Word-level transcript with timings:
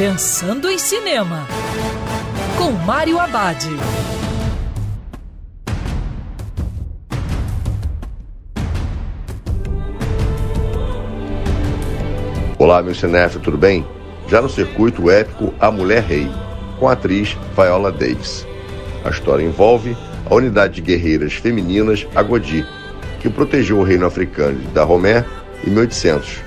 Pensando 0.00 0.70
em 0.70 0.78
Cinema, 0.78 1.46
com 2.56 2.70
Mário 2.70 3.20
Abad. 3.20 3.66
Olá, 12.58 12.82
meu 12.82 12.94
cinéfilo, 12.94 13.42
tudo 13.42 13.58
bem? 13.58 13.86
Já 14.26 14.40
no 14.40 14.48
circuito 14.48 15.10
épico 15.10 15.52
A 15.60 15.70
Mulher 15.70 16.02
Rei, 16.02 16.30
com 16.78 16.88
a 16.88 16.92
atriz 16.92 17.36
Viola 17.54 17.92
Davis. 17.92 18.46
A 19.04 19.10
história 19.10 19.44
envolve 19.44 19.94
a 20.24 20.34
unidade 20.34 20.76
de 20.76 20.80
guerreiras 20.80 21.34
femininas 21.34 22.08
Agodi, 22.14 22.66
que 23.20 23.28
protegeu 23.28 23.78
o 23.78 23.84
reino 23.84 24.06
africano 24.06 24.60
de 24.60 24.66
Dahomey 24.68 25.22
em 25.62 25.68
1800. 25.68 26.38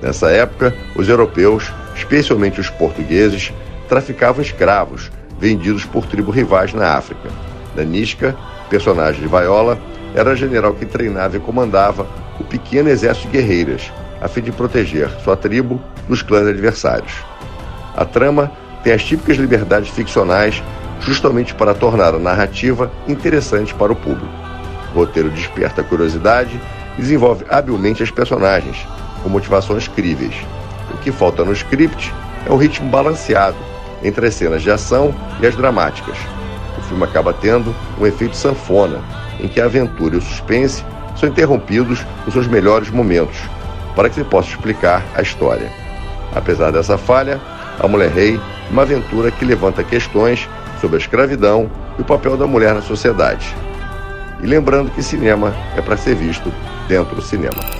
Nessa 0.00 0.30
época, 0.30 0.72
os 0.94 1.08
europeus, 1.08 1.72
especialmente 2.00 2.60
os 2.60 2.70
portugueses, 2.70 3.52
traficavam 3.88 4.42
escravos 4.42 5.10
vendidos 5.38 5.84
por 5.84 6.06
tribos 6.06 6.34
rivais 6.34 6.72
na 6.72 6.94
África. 6.94 7.28
Danisca, 7.76 8.36
personagem 8.68 9.20
de 9.20 9.28
Viola, 9.28 9.78
era 10.14 10.34
general 10.34 10.72
que 10.74 10.86
treinava 10.86 11.36
e 11.36 11.40
comandava 11.40 12.06
o 12.38 12.44
pequeno 12.44 12.88
exército 12.88 13.28
de 13.28 13.36
guerreiras, 13.36 13.92
a 14.20 14.28
fim 14.28 14.40
de 14.40 14.50
proteger 14.50 15.10
sua 15.22 15.36
tribo 15.36 15.80
dos 16.08 16.22
clãs 16.22 16.46
adversários. 16.46 17.12
A 17.96 18.04
trama 18.04 18.50
tem 18.82 18.92
as 18.92 19.04
típicas 19.04 19.36
liberdades 19.36 19.90
ficcionais 19.90 20.62
justamente 21.00 21.54
para 21.54 21.74
tornar 21.74 22.14
a 22.14 22.18
narrativa 22.18 22.90
interessante 23.06 23.74
para 23.74 23.92
o 23.92 23.96
público. 23.96 24.32
O 24.94 24.98
roteiro 24.98 25.30
desperta 25.30 25.80
a 25.80 25.84
curiosidade 25.84 26.60
e 26.98 27.00
desenvolve 27.00 27.44
habilmente 27.48 28.02
as 28.02 28.10
personagens, 28.10 28.86
com 29.22 29.28
motivações 29.28 29.86
críveis. 29.86 30.34
O 30.92 30.98
que 30.98 31.12
falta 31.12 31.44
no 31.44 31.52
script 31.52 32.12
é 32.46 32.52
um 32.52 32.56
ritmo 32.56 32.88
balanceado 32.90 33.56
entre 34.02 34.26
as 34.26 34.34
cenas 34.34 34.62
de 34.62 34.70
ação 34.70 35.14
e 35.40 35.46
as 35.46 35.54
dramáticas. 35.54 36.16
O 36.78 36.82
filme 36.82 37.04
acaba 37.04 37.32
tendo 37.32 37.74
um 37.98 38.06
efeito 38.06 38.36
sanfona, 38.36 39.00
em 39.38 39.48
que 39.48 39.60
a 39.60 39.66
aventura 39.66 40.14
e 40.14 40.18
o 40.18 40.22
suspense 40.22 40.84
são 41.16 41.28
interrompidos 41.28 42.04
nos 42.24 42.34
seus 42.34 42.46
melhores 42.46 42.90
momentos, 42.90 43.36
para 43.94 44.08
que 44.08 44.14
se 44.14 44.24
possa 44.24 44.48
explicar 44.48 45.04
a 45.14 45.22
história. 45.22 45.70
Apesar 46.34 46.70
dessa 46.70 46.96
falha, 46.96 47.40
A 47.78 47.88
Mulher 47.88 48.10
Rei 48.10 48.36
é 48.36 48.72
uma 48.72 48.82
aventura 48.82 49.30
que 49.30 49.44
levanta 49.44 49.82
questões 49.82 50.48
sobre 50.80 50.96
a 50.96 51.00
escravidão 51.00 51.70
e 51.98 52.02
o 52.02 52.04
papel 52.04 52.36
da 52.36 52.46
mulher 52.46 52.74
na 52.74 52.82
sociedade. 52.82 53.54
E 54.42 54.46
lembrando 54.46 54.90
que 54.90 55.02
cinema 55.02 55.54
é 55.76 55.82
para 55.82 55.96
ser 55.96 56.14
visto 56.14 56.52
dentro 56.88 57.14
do 57.14 57.22
cinema. 57.22 57.79